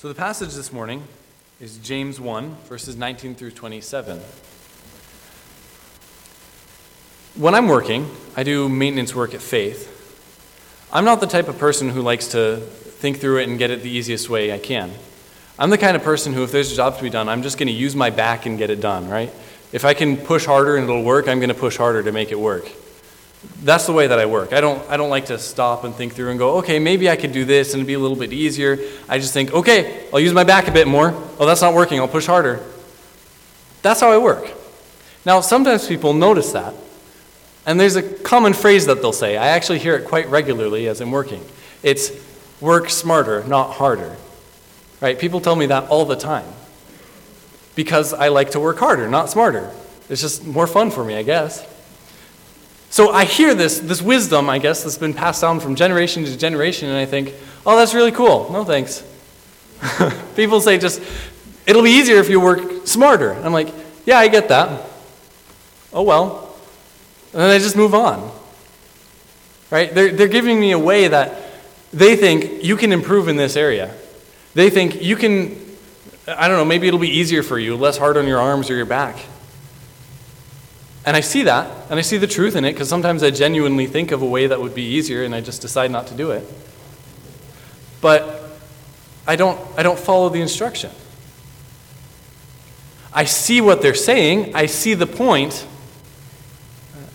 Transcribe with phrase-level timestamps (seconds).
[0.00, 1.02] So the passage this morning
[1.60, 4.18] is James 1, verses 19 through 27.
[7.34, 10.88] When I'm working, I do maintenance work at Faith.
[10.90, 13.82] I'm not the type of person who likes to think through it and get it
[13.82, 14.90] the easiest way I can.
[15.58, 17.58] I'm the kind of person who, if there's a job to be done, I'm just
[17.58, 19.30] going to use my back and get it done, right?
[19.70, 22.32] If I can push harder and it'll work, I'm going to push harder to make
[22.32, 22.72] it work.
[23.62, 24.52] That's the way that I work.
[24.52, 27.16] I don't, I don't like to stop and think through and go, okay, maybe I
[27.16, 28.78] could do this and it'd be a little bit easier.
[29.08, 31.12] I just think, okay, I'll use my back a bit more.
[31.38, 32.00] Oh, that's not working.
[32.00, 32.60] I'll push harder.
[33.82, 34.50] That's how I work.
[35.24, 36.74] Now, sometimes people notice that.
[37.66, 39.36] And there's a common phrase that they'll say.
[39.36, 41.44] I actually hear it quite regularly as I'm working.
[41.82, 42.10] It's
[42.60, 44.16] work smarter, not harder.
[45.00, 45.18] Right?
[45.18, 46.46] People tell me that all the time.
[47.74, 49.70] Because I like to work harder, not smarter.
[50.08, 51.66] It's just more fun for me, I guess.
[52.90, 56.36] So I hear this, this wisdom, I guess, that's been passed down from generation to
[56.36, 57.32] generation, and I think,
[57.64, 58.50] oh, that's really cool.
[58.52, 59.04] No thanks.
[60.36, 61.00] People say just,
[61.66, 63.34] it'll be easier if you work smarter.
[63.34, 63.72] I'm like,
[64.04, 64.86] yeah, I get that.
[65.92, 66.56] Oh, well.
[67.32, 68.28] And then I just move on.
[69.70, 69.94] Right?
[69.94, 71.40] They're, they're giving me a way that
[71.92, 73.94] they think you can improve in this area.
[74.54, 75.56] They think you can,
[76.26, 78.74] I don't know, maybe it'll be easier for you, less hard on your arms or
[78.74, 79.16] your back.
[81.06, 83.86] And I see that, and I see the truth in it, because sometimes I genuinely
[83.86, 86.30] think of a way that would be easier, and I just decide not to do
[86.30, 86.46] it.
[88.00, 88.42] But
[89.26, 90.90] I don't, I don't follow the instruction.
[93.12, 95.66] I see what they're saying, I see the point,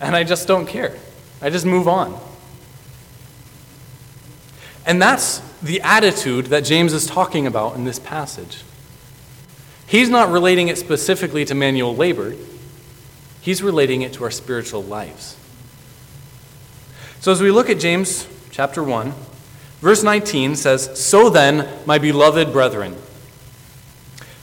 [0.00, 0.96] and I just don't care.
[1.40, 2.18] I just move on.
[4.84, 8.62] And that's the attitude that James is talking about in this passage.
[9.86, 12.34] He's not relating it specifically to manual labor.
[13.46, 15.36] He's relating it to our spiritual lives.
[17.20, 19.12] So as we look at James chapter 1,
[19.80, 22.96] verse 19 says, So then, my beloved brethren.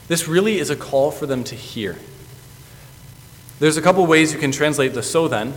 [0.08, 1.98] This really is a call for them to hear.
[3.58, 5.52] There's a couple ways you can translate the so then.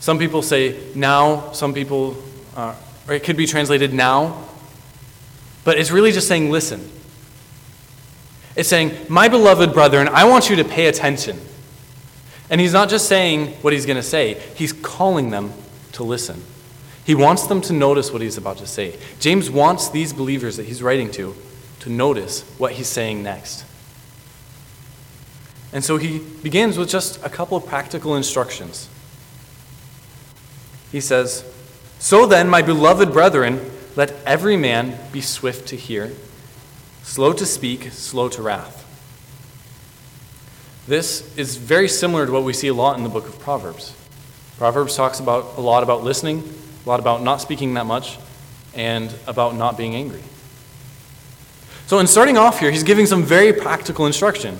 [0.00, 2.16] Some people say now, some people,
[2.56, 2.74] uh,
[3.06, 4.44] or it could be translated now,
[5.62, 6.90] but it's really just saying listen.
[8.56, 11.38] It's saying, My beloved brethren, I want you to pay attention.
[12.52, 15.54] And he's not just saying what he's going to say, he's calling them
[15.92, 16.42] to listen.
[17.06, 18.98] He wants them to notice what he's about to say.
[19.18, 21.34] James wants these believers that he's writing to
[21.80, 23.64] to notice what he's saying next.
[25.72, 28.86] And so he begins with just a couple of practical instructions.
[30.92, 31.50] He says,
[31.98, 33.60] So then, my beloved brethren,
[33.96, 36.12] let every man be swift to hear,
[37.02, 38.81] slow to speak, slow to wrath.
[40.86, 43.94] This is very similar to what we see a lot in the book of Proverbs.
[44.58, 46.42] Proverbs talks about a lot about listening,
[46.84, 48.18] a lot about not speaking that much,
[48.74, 50.22] and about not being angry.
[51.86, 54.58] So, in starting off here, he's giving some very practical instruction.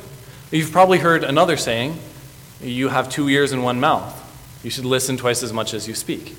[0.52, 1.98] You've probably heard another saying
[2.60, 4.18] you have two ears and one mouth.
[4.62, 6.36] You should listen twice as much as you speak.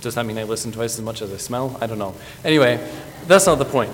[0.00, 1.76] Does that mean I listen twice as much as I smell?
[1.80, 2.14] I don't know.
[2.44, 2.78] Anyway,
[3.26, 3.90] that's not the point.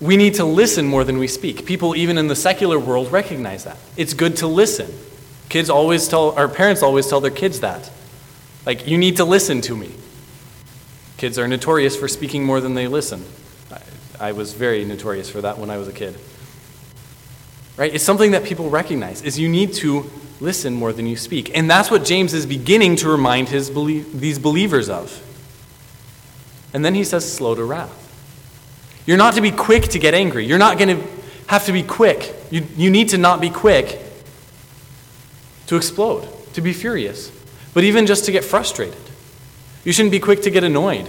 [0.00, 1.66] We need to listen more than we speak.
[1.66, 3.76] People, even in the secular world, recognize that.
[3.96, 4.92] It's good to listen.
[5.48, 7.90] Kids always tell, our parents always tell their kids that.
[8.64, 9.90] Like, you need to listen to me.
[11.16, 13.24] Kids are notorious for speaking more than they listen.
[13.72, 16.16] I, I was very notorious for that when I was a kid.
[17.76, 17.92] Right?
[17.92, 20.08] It's something that people recognize, is you need to
[20.40, 21.56] listen more than you speak.
[21.56, 25.24] And that's what James is beginning to remind his belie- these believers of.
[26.72, 28.04] And then he says, slow to wrath.
[29.08, 30.44] You're not to be quick to get angry.
[30.44, 31.08] You're not going to
[31.46, 32.34] have to be quick.
[32.50, 33.98] You, you need to not be quick
[35.68, 37.32] to explode, to be furious,
[37.72, 39.00] but even just to get frustrated.
[39.82, 41.08] You shouldn't be quick to get annoyed.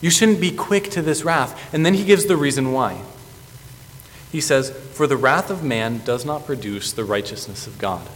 [0.00, 1.74] You shouldn't be quick to this wrath.
[1.74, 3.02] And then he gives the reason why.
[4.32, 8.06] He says, For the wrath of man does not produce the righteousness of God.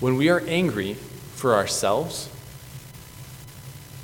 [0.00, 0.94] When we are angry
[1.34, 2.30] for ourselves,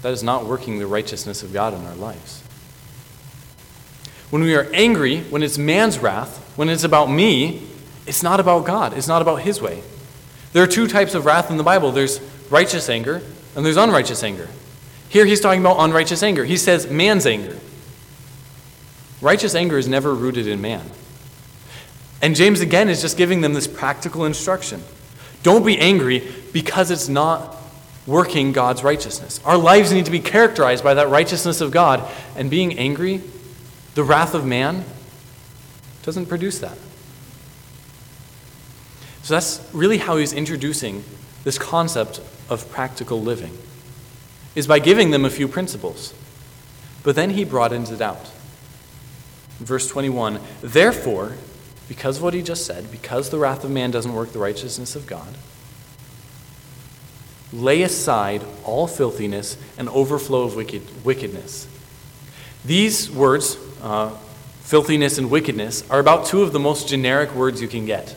[0.03, 2.43] that is not working the righteousness of God in our lives.
[4.31, 7.63] When we are angry, when it's man's wrath, when it's about me,
[8.07, 8.95] it's not about God.
[8.95, 9.83] It's not about His way.
[10.53, 13.23] There are two types of wrath in the Bible there's righteous anger
[13.57, 14.49] and there's unrighteous anger.
[15.09, 16.45] Here he's talking about unrighteous anger.
[16.45, 17.57] He says man's anger.
[19.21, 20.85] Righteous anger is never rooted in man.
[22.23, 24.83] And James again is just giving them this practical instruction.
[25.43, 27.57] Don't be angry because it's not
[28.07, 29.41] working God's righteousness.
[29.45, 33.23] Our lives need to be characterized by that righteousness of God, and being angry,
[33.95, 34.85] the wrath of man,
[36.03, 36.77] doesn't produce that.
[39.23, 41.05] So that's really how he's introducing
[41.45, 43.57] this concept of practical living
[44.55, 46.13] is by giving them a few principles.
[47.03, 48.31] But then he broadens it out.
[49.59, 51.37] Verse 21 Therefore,
[51.89, 54.97] because of what he just said, because the wrath of man doesn't work the righteousness
[54.97, 55.37] of God,
[57.53, 61.69] lay aside all filthiness and overflow of wicked, wickedness.
[62.65, 64.11] These words, uh,
[64.63, 68.11] filthiness and wickedness, are about two of the most generic words you can get.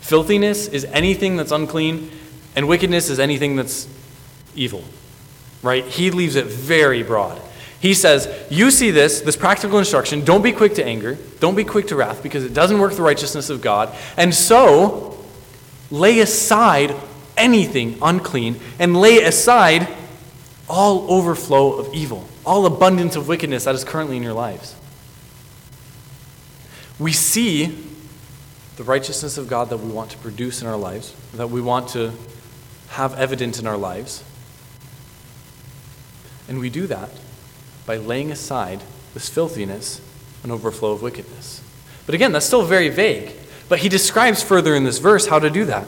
[0.00, 2.10] Filthiness is anything that's unclean,
[2.54, 3.88] and wickedness is anything that's
[4.54, 4.84] evil.
[5.62, 5.84] Right?
[5.84, 7.40] He leaves it very broad.
[7.80, 11.64] He says, You see this, this practical instruction, don't be quick to anger, don't be
[11.64, 13.94] quick to wrath, because it doesn't work the righteousness of God.
[14.16, 15.18] And so,
[15.90, 16.94] lay aside
[17.42, 19.88] anything unclean and lay aside
[20.68, 24.74] all overflow of evil, all abundance of wickedness that is currently in your lives.
[26.98, 27.76] We see
[28.76, 31.88] the righteousness of God that we want to produce in our lives, that we want
[31.90, 32.12] to
[32.90, 34.22] have evident in our lives.
[36.48, 37.10] And we do that
[37.86, 38.82] by laying aside
[39.14, 40.00] this filthiness
[40.42, 41.62] and overflow of wickedness.
[42.06, 43.32] But again, that's still very vague.
[43.68, 45.86] But he describes further in this verse how to do that.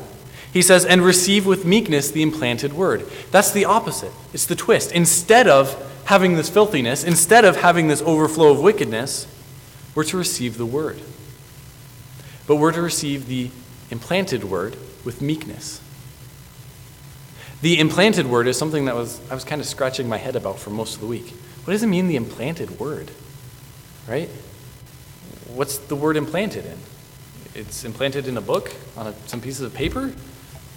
[0.55, 3.05] He says, and receive with meekness the implanted word.
[3.33, 4.13] That's the opposite.
[4.33, 4.93] It's the twist.
[4.93, 5.75] Instead of
[6.05, 9.27] having this filthiness, instead of having this overflow of wickedness,
[9.97, 11.01] we're to receive the word.
[12.47, 13.51] But we're to receive the
[13.91, 15.81] implanted word with meekness.
[17.61, 20.61] The implanted word is something that was I was kind of scratching my head about
[20.61, 21.31] for most of the week.
[21.65, 23.11] What does it mean, the implanted word?
[24.07, 24.29] Right?
[25.53, 26.79] What's the word implanted in?
[27.57, 30.13] It's implanted in a book, on a, some pieces of paper?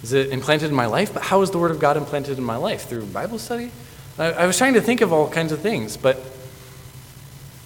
[0.02, 1.12] Is it implanted in my life?
[1.12, 2.88] But how is the Word of God implanted in my life?
[2.88, 3.70] Through Bible study?
[4.18, 6.22] I, I was trying to think of all kinds of things, but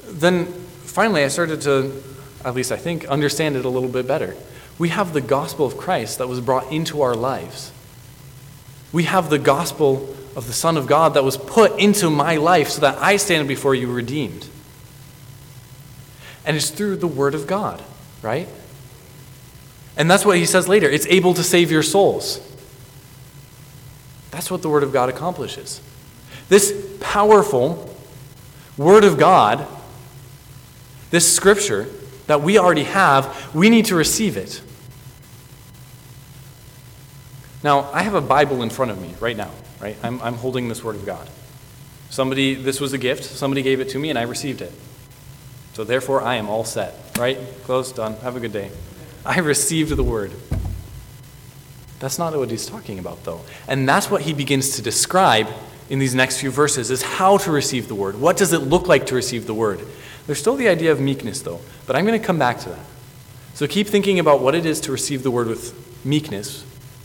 [0.04, 2.02] then finally I started to,
[2.44, 4.36] at least I think, understand it a little bit better.
[4.78, 7.72] We have the gospel of Christ that was brought into our lives.
[8.92, 12.70] We have the gospel of the Son of God that was put into my life
[12.70, 14.46] so that I stand before you redeemed.
[16.44, 17.82] And it's through the Word of God,
[18.22, 18.48] right?
[19.96, 22.40] And that's what he says later it's able to save your souls.
[24.30, 25.80] That's what the Word of God accomplishes.
[26.48, 27.94] This powerful
[28.76, 29.66] Word of God,
[31.10, 31.88] this scripture
[32.26, 34.62] that we already have, we need to receive it.
[37.62, 39.50] Now, I have a Bible in front of me right now,
[39.80, 39.96] right?
[40.02, 41.28] I'm, I'm holding this Word of God.
[42.10, 43.24] Somebody, this was a gift.
[43.24, 44.72] Somebody gave it to me, and I received it.
[45.74, 47.38] So therefore, I am all set, right?
[47.64, 48.14] Close, done.
[48.16, 48.70] Have a good day.
[49.24, 50.32] I received the word.
[52.00, 53.42] That's not what he's talking about, though.
[53.68, 55.46] And that's what he begins to describe
[55.88, 58.20] in these next few verses is how to receive the word.
[58.20, 59.80] What does it look like to receive the word?
[60.26, 62.86] There's still the idea of meekness, though, but I'm going to come back to that.
[63.54, 66.64] So keep thinking about what it is to receive the word with meekness,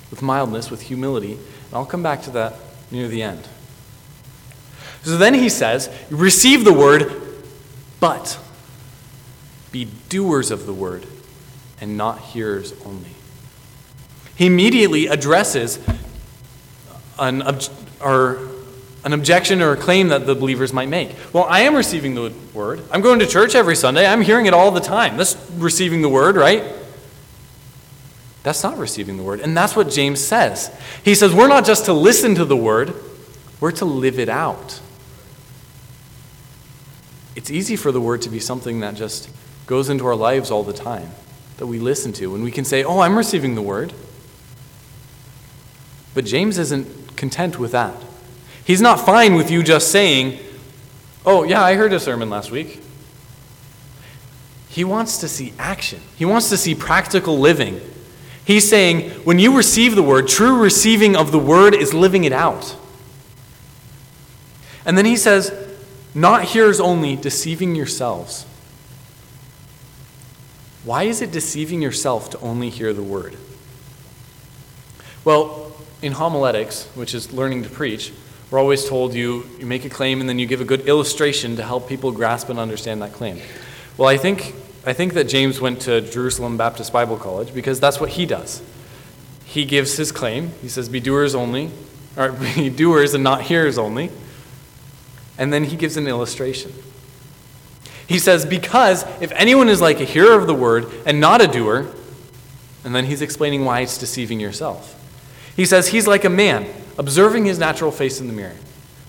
[0.10, 2.56] with mildness, with humility, and I'll come back to that
[2.90, 3.48] near the end.
[5.04, 7.22] So then he says, receive the word,
[8.00, 8.40] but
[9.72, 11.06] be doers of the word
[11.80, 13.12] and not hearers only.
[14.36, 15.80] He immediately addresses
[17.20, 17.64] an, ob-
[18.00, 18.40] or
[19.04, 21.16] an objection or a claim that the believers might make.
[21.34, 22.82] Well, I am receiving the word.
[22.92, 24.06] I'm going to church every Sunday.
[24.06, 25.18] I'm hearing it all the time.
[25.18, 26.64] That's receiving the word, right?
[28.44, 29.40] That's not receiving the word.
[29.42, 30.72] And that's what James says.
[31.04, 32.94] He says, we're not just to listen to the word,
[33.60, 34.80] we're to live it out.
[37.36, 39.30] It's easy for the word to be something that just
[39.66, 41.10] goes into our lives all the time
[41.58, 42.36] that we listen to.
[42.36, 43.94] And we can say, Oh, I'm receiving the word.
[46.14, 47.96] But James isn't content with that.
[48.64, 50.40] He's not fine with you just saying,
[51.26, 52.82] Oh, yeah, I heard a sermon last week.
[54.70, 57.82] He wants to see action, he wants to see practical living.
[58.46, 62.32] He's saying, when you receive the word, true receiving of the word is living it
[62.32, 62.78] out.
[64.86, 65.52] And then he says,
[66.16, 68.46] not hearers only, deceiving yourselves.
[70.84, 73.36] Why is it deceiving yourself to only hear the word?
[75.26, 78.14] Well, in homiletics, which is learning to preach,
[78.50, 81.58] we're always told you, you make a claim and then you give a good illustration
[81.58, 83.42] to help people grasp and understand that claim.
[83.98, 84.56] Well, I think,
[84.86, 88.62] I think that James went to Jerusalem Baptist Bible College because that's what he does.
[89.44, 90.52] He gives his claim.
[90.62, 91.72] He says, Be doers only,
[92.16, 94.12] or be doers and not hearers only.
[95.38, 96.72] And then he gives an illustration.
[98.08, 101.48] He says, Because if anyone is like a hearer of the word and not a
[101.48, 101.88] doer,
[102.84, 104.94] and then he's explaining why it's deceiving yourself.
[105.56, 108.56] He says, He's like a man observing his natural face in the mirror.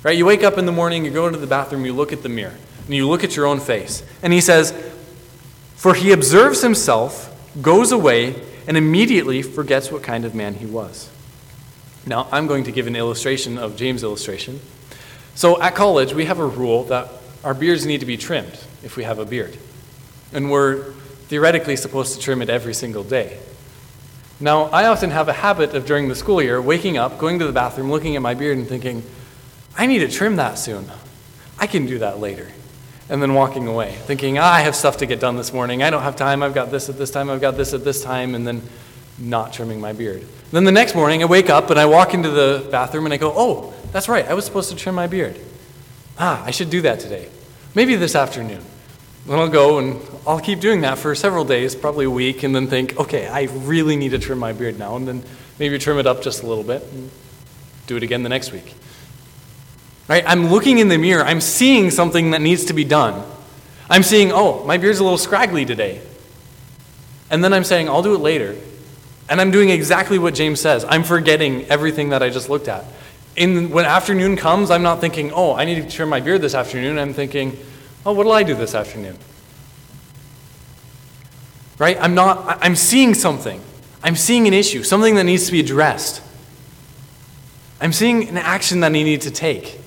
[0.03, 0.17] Right?
[0.17, 2.29] You wake up in the morning, you go into the bathroom, you look at the
[2.29, 4.03] mirror, and you look at your own face.
[4.23, 4.73] And he says,
[5.77, 11.09] For he observes himself, goes away, and immediately forgets what kind of man he was.
[12.07, 14.61] Now, I'm going to give an illustration of James' illustration.
[15.35, 17.09] So at college, we have a rule that
[17.45, 19.57] our beards need to be trimmed if we have a beard.
[20.33, 20.93] And we're
[21.29, 23.39] theoretically supposed to trim it every single day.
[24.41, 27.47] Now, I often have a habit of during the school year waking up, going to
[27.47, 29.03] the bathroom, looking at my beard, and thinking,
[29.77, 30.89] I need to trim that soon.
[31.59, 32.49] I can do that later.
[33.09, 35.83] And then walking away, thinking, ah, I have stuff to get done this morning.
[35.83, 36.43] I don't have time.
[36.43, 37.31] I've got this at this time.
[37.31, 38.35] I've got this at this time.
[38.35, 38.63] And then
[39.19, 40.25] not trimming my beard.
[40.53, 43.17] Then the next morning, I wake up and I walk into the bathroom and I
[43.17, 44.27] go, oh, that's right.
[44.27, 45.39] I was supposed to trim my beard.
[46.19, 47.29] Ah, I should do that today.
[47.79, 48.61] Maybe this afternoon.
[49.25, 52.53] Then I'll go and I'll keep doing that for several days, probably a week, and
[52.53, 54.97] then think, okay, I really need to trim my beard now.
[54.97, 55.23] And then
[55.61, 57.09] maybe trim it up just a little bit and
[57.87, 58.75] do it again the next week.
[60.09, 60.25] Right?
[60.27, 63.25] I'm looking in the mirror, I'm seeing something that needs to be done.
[63.89, 66.01] I'm seeing, oh, my beard's a little scraggly today.
[67.31, 68.57] And then I'm saying, I'll do it later.
[69.31, 70.85] And I'm doing exactly what James says.
[70.89, 72.85] I'm forgetting everything that I just looked at.
[73.37, 76.57] In, when afternoon comes, I'm not thinking, oh, I need to trim my beard this
[76.57, 76.99] afternoon.
[76.99, 77.57] I'm thinking,
[78.05, 79.17] oh, what'll I do this afternoon?
[81.79, 81.97] Right?
[82.01, 83.63] I'm not, I'm seeing something.
[84.03, 86.23] I'm seeing an issue, something that needs to be addressed.
[87.81, 89.79] I'm seeing an action that I need to take.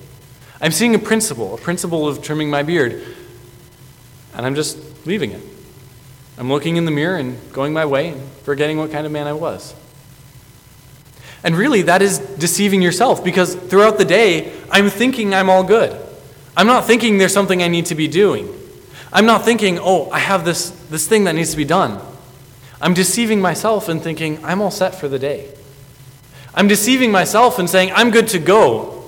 [0.60, 3.04] I'm seeing a principle, a principle of trimming my beard,
[4.34, 5.42] and I'm just leaving it.
[6.38, 9.26] I'm looking in the mirror and going my way and forgetting what kind of man
[9.26, 9.74] I was.
[11.44, 16.00] And really, that is deceiving yourself because throughout the day, I'm thinking I'm all good.
[16.56, 18.52] I'm not thinking there's something I need to be doing.
[19.12, 22.00] I'm not thinking, oh, I have this, this thing that needs to be done.
[22.80, 25.52] I'm deceiving myself and thinking I'm all set for the day.
[26.54, 29.04] I'm deceiving myself and saying I'm good to go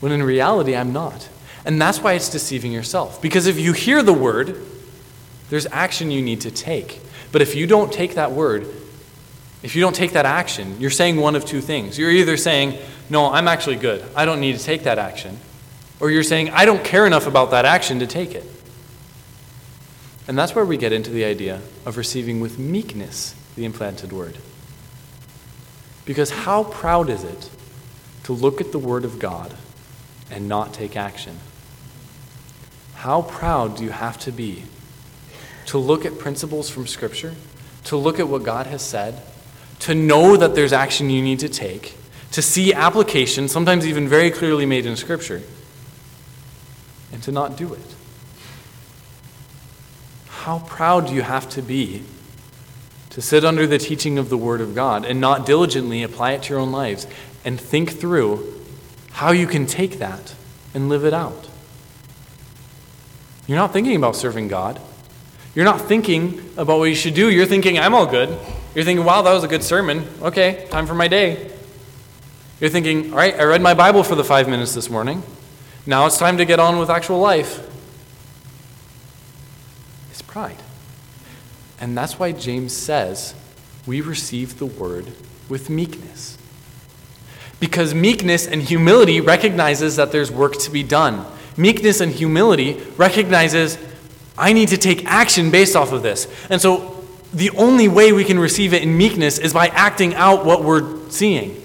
[0.00, 1.28] when in reality, I'm not.
[1.64, 3.22] And that's why it's deceiving yourself.
[3.22, 4.60] Because if you hear the word,
[5.48, 7.00] there's action you need to take.
[7.30, 8.66] But if you don't take that word,
[9.62, 11.98] if you don't take that action, you're saying one of two things.
[11.98, 12.78] You're either saying,
[13.08, 14.04] No, I'm actually good.
[14.16, 15.38] I don't need to take that action.
[16.02, 18.44] Or you're saying, I don't care enough about that action to take it.
[20.26, 24.36] And that's where we get into the idea of receiving with meekness the implanted word.
[26.04, 27.48] Because how proud is it
[28.24, 29.54] to look at the Word of God
[30.28, 31.38] and not take action?
[32.94, 34.64] How proud do you have to be
[35.66, 37.34] to look at principles from Scripture,
[37.84, 39.22] to look at what God has said,
[39.80, 41.96] to know that there's action you need to take,
[42.32, 45.42] to see application, sometimes even very clearly made in Scripture,
[47.12, 47.94] and to not do it?
[50.28, 52.02] How proud do you have to be
[53.10, 56.44] to sit under the teaching of the Word of God and not diligently apply it
[56.44, 57.06] to your own lives
[57.44, 58.60] and think through
[59.12, 60.34] how you can take that
[60.74, 61.48] and live it out.
[63.46, 64.80] You're not thinking about serving God.
[65.54, 67.30] You're not thinking about what you should do.
[67.30, 68.30] You're thinking, I'm all good.
[68.74, 70.06] You're thinking, wow, that was a good sermon.
[70.22, 71.50] Okay, time for my day.
[72.60, 75.22] You're thinking, all right, I read my Bible for the five minutes this morning.
[75.86, 77.68] Now it's time to get on with actual life.
[80.10, 80.58] It's pride.
[81.80, 83.34] And that's why James says
[83.86, 85.06] we receive the word
[85.48, 86.38] with meekness.
[87.58, 91.26] Because meekness and humility recognizes that there's work to be done.
[91.56, 93.78] Meekness and humility recognizes
[94.38, 96.26] I need to take action based off of this.
[96.48, 100.44] And so the only way we can receive it in meekness is by acting out
[100.44, 101.60] what we're seeing,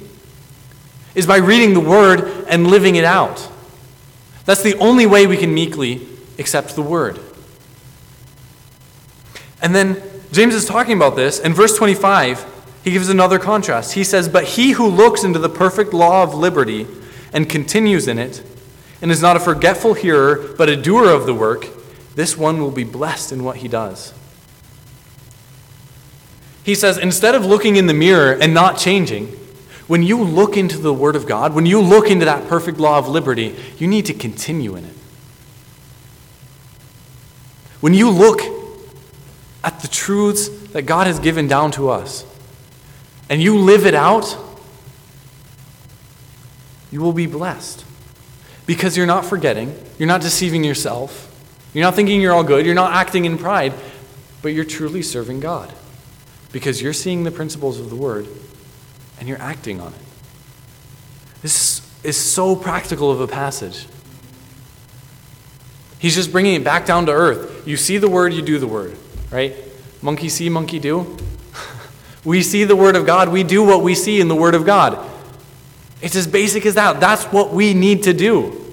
[1.13, 3.49] is by reading the word and living it out.
[4.47, 6.07] That's the only way we can meekly
[6.39, 7.19] accept the word.
[9.61, 10.01] And then
[10.31, 12.55] James is talking about this in verse 25
[12.87, 13.95] he gives another contrast.
[13.95, 16.87] He says, But he who looks into the perfect law of liberty
[17.33, 18.41] and continues in it,
[19.01, 21.67] and is not a forgetful hearer, but a doer of the work,
[22.15, 24.13] this one will be blessed in what he does.
[26.63, 29.37] He says, instead of looking in the mirror and not changing,
[29.87, 32.97] when you look into the Word of God, when you look into that perfect law
[32.97, 34.93] of liberty, you need to continue in it.
[37.79, 38.41] When you look
[39.63, 42.25] at the truths that God has given down to us,
[43.29, 44.37] and you live it out,
[46.91, 47.85] you will be blessed.
[48.65, 51.23] Because you're not forgetting, you're not deceiving yourself,
[51.73, 53.73] you're not thinking you're all good, you're not acting in pride,
[54.41, 55.73] but you're truly serving God.
[56.51, 58.27] Because you're seeing the principles of the Word
[59.19, 59.99] and you're acting on it.
[61.41, 63.87] This is so practical of a passage.
[65.99, 67.67] He's just bringing it back down to earth.
[67.67, 68.95] You see the Word, you do the Word,
[69.31, 69.55] right?
[70.01, 71.17] Monkey see, monkey do.
[72.25, 74.65] We see the Word of God, we do what we see in the Word of
[74.65, 75.09] God.
[76.01, 76.99] It's as basic as that.
[76.99, 78.63] That's what we need to do.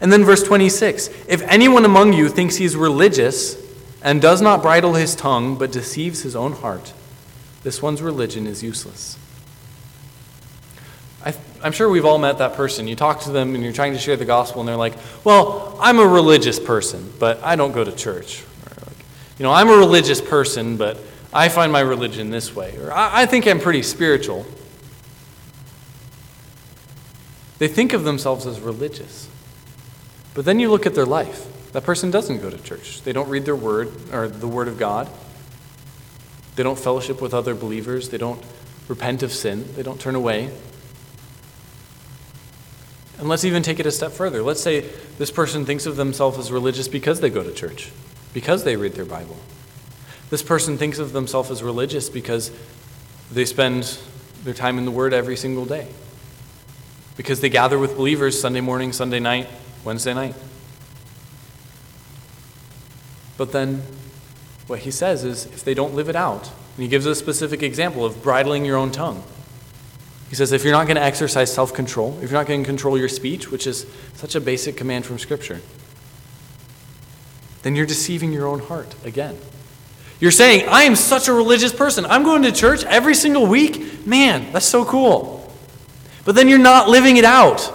[0.00, 3.56] And then verse 26 If anyone among you thinks he's religious
[4.02, 6.92] and does not bridle his tongue but deceives his own heart,
[7.68, 9.18] this one's religion is useless.
[11.22, 12.88] I, am sure we've all met that person.
[12.88, 15.76] You talk to them and you're trying to share the gospel, and they're like, Well,
[15.78, 18.42] I'm a religious person, but I don't go to church.
[18.64, 18.96] Like,
[19.38, 20.96] you know, I'm a religious person, but
[21.30, 22.74] I find my religion this way.
[22.78, 24.46] Or I, I think I'm pretty spiritual.
[27.58, 29.28] They think of themselves as religious.
[30.32, 31.72] But then you look at their life.
[31.72, 33.02] That person doesn't go to church.
[33.02, 35.10] They don't read their word or the word of God.
[36.58, 38.08] They don't fellowship with other believers.
[38.08, 38.42] They don't
[38.88, 39.64] repent of sin.
[39.76, 40.50] They don't turn away.
[43.16, 44.42] And let's even take it a step further.
[44.42, 44.80] Let's say
[45.18, 47.92] this person thinks of themselves as religious because they go to church,
[48.34, 49.36] because they read their Bible.
[50.30, 52.50] This person thinks of themselves as religious because
[53.30, 53.96] they spend
[54.42, 55.86] their time in the Word every single day,
[57.16, 59.48] because they gather with believers Sunday morning, Sunday night,
[59.84, 60.34] Wednesday night.
[63.36, 63.84] But then
[64.68, 67.62] what he says is if they don't live it out, and he gives a specific
[67.62, 69.24] example of bridling your own tongue.
[70.28, 72.66] He says, if you're not going to exercise self control, if you're not going to
[72.66, 75.60] control your speech, which is such a basic command from Scripture,
[77.62, 79.36] then you're deceiving your own heart again.
[80.20, 82.04] You're saying, I am such a religious person.
[82.04, 84.06] I'm going to church every single week.
[84.06, 85.50] Man, that's so cool.
[86.24, 87.72] But then you're not living it out.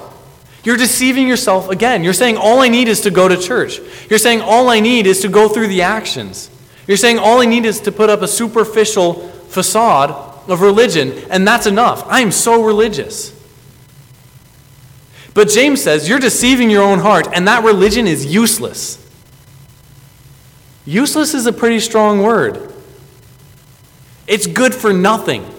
[0.63, 2.03] You're deceiving yourself again.
[2.03, 3.79] You're saying, all I need is to go to church.
[4.09, 6.49] You're saying, all I need is to go through the actions.
[6.87, 9.13] You're saying, all I need is to put up a superficial
[9.47, 10.11] facade
[10.49, 12.05] of religion, and that's enough.
[12.07, 13.31] I am so religious.
[15.33, 18.99] But James says, you're deceiving your own heart, and that religion is useless.
[20.85, 22.73] Useless is a pretty strong word.
[24.27, 25.49] It's good for nothing.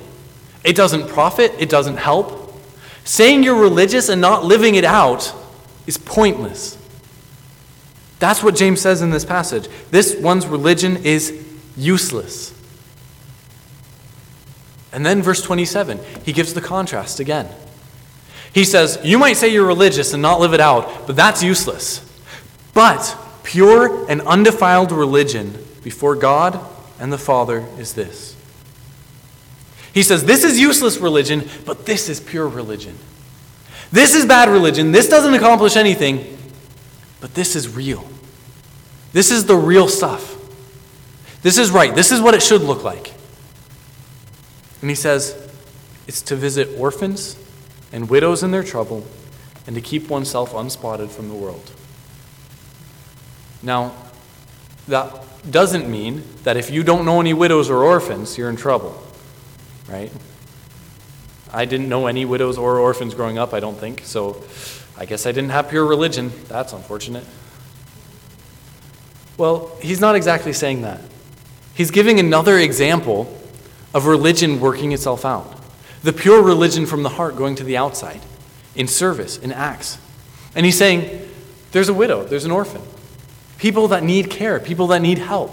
[0.63, 2.41] It doesn't profit, it doesn't help.
[3.05, 5.35] Saying you're religious and not living it out
[5.87, 6.79] is pointless.
[8.19, 9.69] That's what James says in this passage.
[9.91, 11.45] This one's religion is
[11.77, 12.53] useless.
[14.93, 17.49] And then, verse 27, he gives the contrast again.
[18.53, 22.01] He says, You might say you're religious and not live it out, but that's useless.
[22.73, 26.65] But pure and undefiled religion before God
[27.01, 28.35] and the Father is this
[29.95, 32.99] he says, This is useless religion, but this is pure religion.
[33.93, 34.91] This is bad religion.
[34.91, 36.37] This doesn't accomplish anything,
[37.25, 38.07] but this is real.
[39.15, 40.37] This is the real stuff.
[41.41, 41.95] This is right.
[41.95, 43.15] This is what it should look like.
[44.83, 45.35] And he says,
[46.07, 47.39] It's to visit orphans
[47.93, 49.07] and widows in their trouble
[49.67, 51.73] and to keep oneself unspotted from the world.
[53.63, 53.95] Now,
[54.89, 59.03] that doesn't mean that if you don't know any widows or orphans, you're in trouble
[59.89, 60.13] right?
[61.51, 64.43] I didn't know any widows or orphans growing up, I don't think, so
[64.97, 66.33] I guess I didn't have pure religion.
[66.49, 67.25] That's unfortunate.
[69.37, 71.01] Well, he's not exactly saying that.
[71.75, 73.37] He's giving another example
[73.93, 75.61] of religion working itself out.
[76.03, 78.21] The pure religion from the heart going to the outside,
[78.77, 79.99] in service, in acts.
[80.55, 81.29] And he's saying,
[81.73, 82.83] there's a widow, there's an orphan,
[83.59, 85.53] people that need care, people that need help,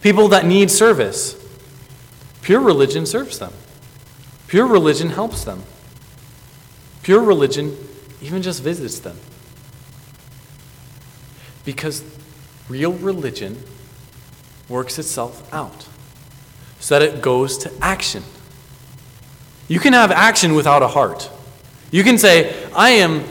[0.00, 1.36] people that need service.
[2.40, 3.52] Pure religion serves them.
[4.46, 5.62] Pure religion helps them.
[7.02, 7.76] Pure religion
[8.22, 9.16] even just visits them.
[11.64, 12.04] Because
[12.68, 13.62] real religion
[14.68, 15.86] works itself out
[16.78, 18.22] so that it goes to action.
[19.68, 21.30] You can have action without a heart.
[21.90, 23.24] You can say, I am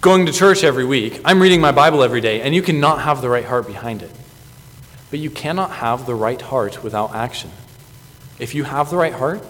[0.00, 3.22] going to church every week, I'm reading my Bible every day, and you cannot have
[3.22, 4.10] the right heart behind it.
[5.10, 7.50] But you cannot have the right heart without action.
[8.38, 9.42] If you have the right heart,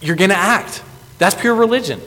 [0.00, 0.82] you're going to act.
[1.18, 2.00] That's pure religion.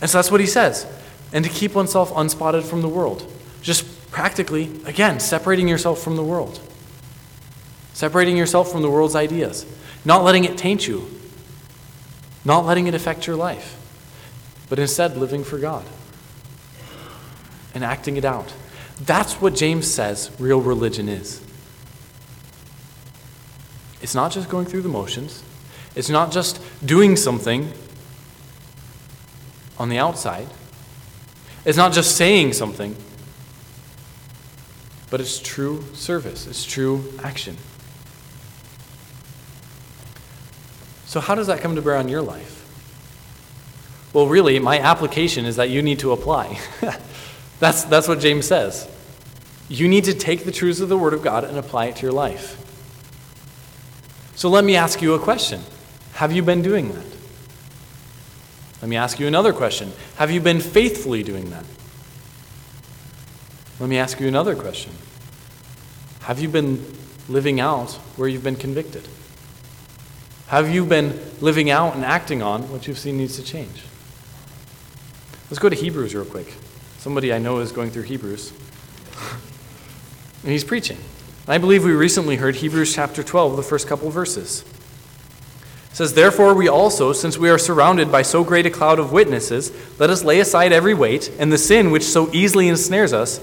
[0.00, 0.86] And so that's what he says.
[1.32, 3.30] And to keep oneself unspotted from the world.
[3.62, 6.60] Just practically, again, separating yourself from the world.
[7.92, 9.66] Separating yourself from the world's ideas.
[10.04, 11.08] Not letting it taint you.
[12.44, 13.76] Not letting it affect your life.
[14.68, 15.84] But instead, living for God.
[17.74, 18.52] And acting it out.
[19.00, 21.42] That's what James says real religion is.
[24.02, 25.42] It's not just going through the motions,
[25.94, 27.72] it's not just doing something
[29.80, 30.46] on the outside,
[31.64, 32.94] it's not just saying something,
[35.08, 37.56] but it's true service, it's true action.
[41.06, 42.58] So, how does that come to bear on your life?
[44.12, 46.60] Well, really, my application is that you need to apply.
[47.58, 48.86] that's, that's what James says.
[49.70, 52.02] You need to take the truths of the Word of God and apply it to
[52.02, 52.58] your life.
[54.34, 55.62] So let me ask you a question
[56.14, 57.09] Have you been doing that?
[58.80, 61.64] Let me ask you another question Have you been faithfully doing that?
[63.78, 64.92] Let me ask you another question
[66.20, 66.84] Have you been
[67.28, 69.06] living out where you've been convicted?
[70.48, 73.84] Have you been living out and acting on what you've seen needs to change?
[75.48, 76.54] Let's go to Hebrews real quick.
[76.98, 78.52] Somebody I know is going through Hebrews.
[80.42, 80.98] and he's preaching.
[81.46, 84.64] I believe we recently heard Hebrews chapter 12, the first couple verses.
[86.00, 89.70] Says, Therefore, we also, since we are surrounded by so great a cloud of witnesses,
[89.98, 93.38] let us lay aside every weight and the sin which so easily ensnares us,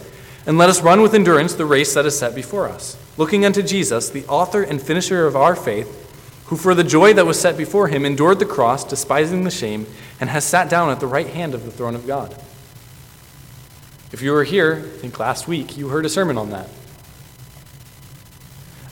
[0.48, 3.62] and let us run with endurance the race that is set before us, looking unto
[3.62, 7.58] Jesus, the author and finisher of our faith, who for the joy that was set
[7.58, 9.86] before him endured the cross, despising the shame,
[10.20, 12.36] and has sat down at the right hand of the throne of God.
[14.12, 16.67] If you were here, I think last week, you heard a sermon on that.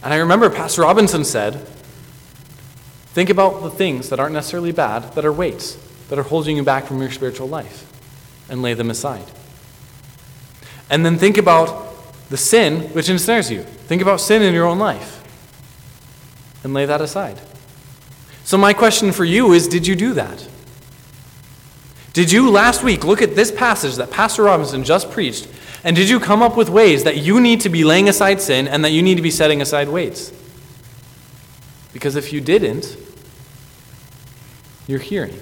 [0.03, 1.65] And I remember Pastor Robinson said,
[3.15, 5.75] Think about the things that aren't necessarily bad, that are weights,
[6.09, 7.89] that are holding you back from your spiritual life,
[8.49, 9.23] and lay them aside.
[10.89, 11.93] And then think about
[12.29, 13.63] the sin which ensnares you.
[13.63, 15.23] Think about sin in your own life,
[16.65, 17.39] and lay that aside.
[18.43, 20.45] So, my question for you is Did you do that?
[22.11, 25.47] Did you last week look at this passage that Pastor Robinson just preached,
[25.85, 28.67] and did you come up with ways that you need to be laying aside sin
[28.67, 30.33] and that you need to be setting aside weights?
[31.93, 32.97] Because if you didn't,
[34.87, 35.39] you're hearing.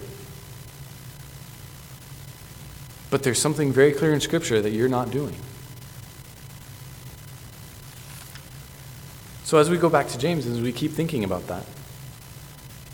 [3.10, 5.36] But there's something very clear in Scripture that you're not doing.
[9.43, 11.65] So, as we go back to James, as we keep thinking about that,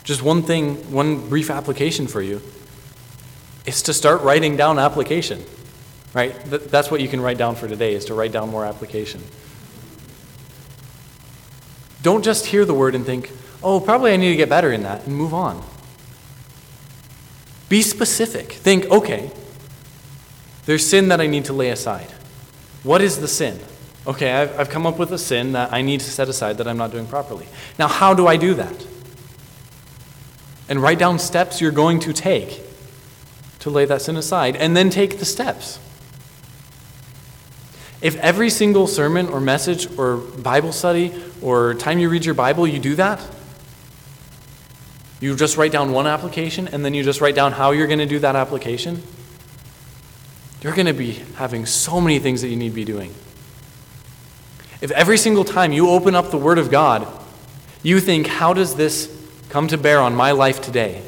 [0.04, 2.42] just one thing, one brief application for you
[3.64, 5.42] is to start writing down application.
[6.12, 6.34] Right?
[6.44, 9.22] That's what you can write down for today, is to write down more application.
[12.02, 13.30] Don't just hear the word and think,
[13.62, 15.64] oh, probably I need to get better in that, and move on.
[17.70, 18.52] Be specific.
[18.52, 19.30] Think, okay,
[20.66, 22.12] there's sin that I need to lay aside.
[22.82, 23.58] What is the sin?
[24.06, 26.68] Okay, I've, I've come up with a sin that I need to set aside that
[26.68, 27.46] I'm not doing properly.
[27.78, 28.86] Now, how do I do that?
[30.68, 32.62] And write down steps you're going to take
[33.60, 35.78] to lay that sin aside, and then take the steps.
[38.00, 42.66] If every single sermon or message or Bible study or time you read your Bible,
[42.66, 43.20] you do that,
[45.20, 47.98] you just write down one application and then you just write down how you're going
[47.98, 49.02] to do that application,
[50.62, 53.14] you're going to be having so many things that you need to be doing.
[54.80, 57.06] If every single time you open up the Word of God,
[57.82, 59.14] you think, how does this
[59.50, 61.02] come to bear on my life today?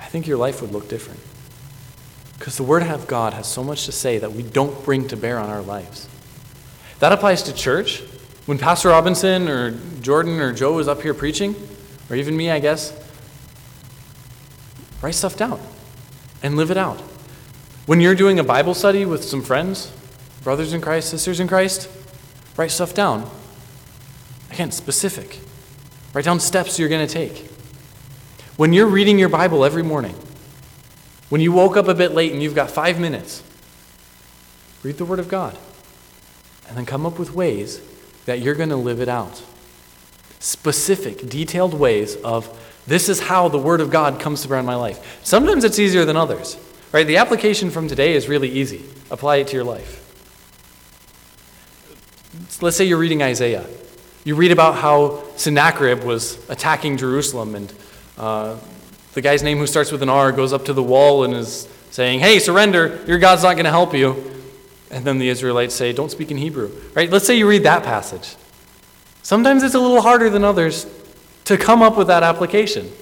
[0.00, 1.20] I think your life would look different.
[2.38, 5.16] Because the Word of God has so much to say that we don't bring to
[5.16, 6.08] bear on our lives.
[7.00, 8.00] That applies to church.
[8.46, 11.54] When Pastor Robinson or Jordan or Joe was up here preaching,
[12.10, 12.92] or even me, I guess,
[15.02, 15.60] write stuff down
[16.42, 17.00] and live it out.
[17.86, 19.92] When you're doing a Bible study with some friends,
[20.42, 21.88] brothers in Christ, sisters in Christ,
[22.56, 23.30] write stuff down.
[24.50, 25.40] Again, specific.
[26.12, 27.50] Write down steps you're going to take.
[28.56, 30.14] When you're reading your Bible every morning,
[31.28, 33.42] when you woke up a bit late and you've got five minutes,
[34.82, 35.58] read the Word of God
[36.68, 37.80] and then come up with ways
[38.26, 39.42] that you're going to live it out
[40.44, 42.48] specific, detailed ways of
[42.86, 45.20] this is how the Word of God comes to bear in my life.
[45.24, 46.58] Sometimes it's easier than others.
[46.92, 47.06] Right?
[47.06, 48.84] The application from today is really easy.
[49.10, 50.00] Apply it to your life.
[52.60, 53.66] Let's say you're reading Isaiah.
[54.24, 57.74] You read about how Sennacherib was attacking Jerusalem, and
[58.18, 58.56] uh,
[59.14, 61.68] the guy's name who starts with an R goes up to the wall and is
[61.90, 64.30] saying, Hey, surrender, your God's not going to help you.
[64.90, 66.70] And then the Israelites say, Don't speak in Hebrew.
[66.94, 67.10] Right?
[67.10, 68.36] Let's say you read that passage.
[69.24, 70.86] Sometimes it's a little harder than others
[71.46, 72.92] to come up with that application.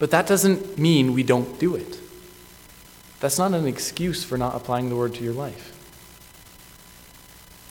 [0.00, 1.98] But that doesn't mean we don't do it.
[3.20, 5.76] That's not an excuse for not applying the word to your life.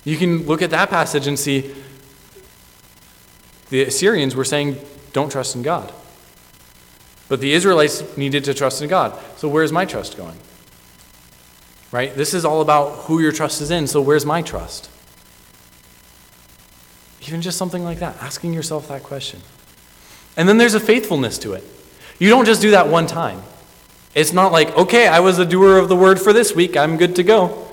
[0.06, 1.76] You can look at that passage and see
[3.70, 4.78] the Assyrians were saying,
[5.12, 5.92] don't trust in God.
[7.28, 9.20] But the Israelites needed to trust in God.
[9.36, 10.38] So where's my trust going?
[11.92, 12.16] Right?
[12.16, 14.90] This is all about who your trust is in, so where's my trust?
[17.28, 19.42] Even just something like that, asking yourself that question.
[20.38, 21.64] And then there's a faithfulness to it.
[22.18, 23.42] You don't just do that one time.
[24.16, 26.98] It's not like, okay, I was a doer of the word for this week, I'm
[26.98, 27.68] good to go.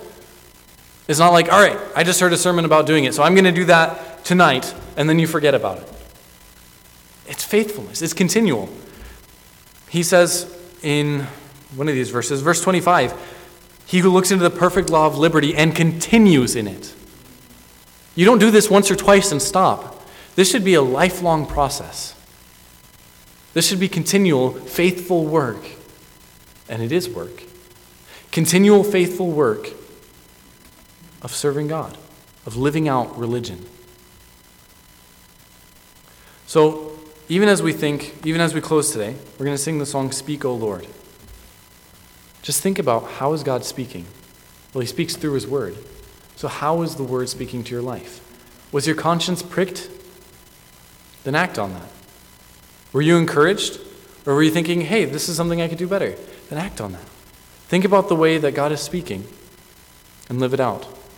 [1.09, 3.35] It's not like, all right, I just heard a sermon about doing it, so I'm
[3.35, 5.93] going to do that tonight, and then you forget about it.
[7.27, 8.69] It's faithfulness, it's continual.
[9.89, 11.27] He says in
[11.75, 13.15] one of these verses, verse 25,
[13.87, 16.93] he who looks into the perfect law of liberty and continues in it.
[18.17, 20.03] You don't do this once or twice and stop.
[20.35, 22.15] This should be a lifelong process.
[23.53, 25.65] This should be continual, faithful work.
[26.69, 27.45] And it is work.
[28.33, 29.71] Continual, faithful work
[31.23, 31.97] of serving God,
[32.45, 33.65] of living out religion.
[36.47, 36.99] So,
[37.29, 40.13] even as we think, even as we close today, we're going to sing the song
[40.13, 40.87] Speak, O Lord.
[42.43, 44.07] Just think about how is God speaking?
[44.73, 45.77] Well, he speaks through his word.
[46.37, 48.23] So how is the word speaking to your life?
[48.73, 49.91] Was your conscience pricked?
[51.25, 51.89] Then act on that.
[52.93, 53.81] Were you encouraged?
[54.27, 56.15] Or were you thinking, hey, this is something I could do better?
[56.49, 57.05] Then act on that.
[57.69, 59.27] Think about the way that God is speaking
[60.29, 60.87] and live it out.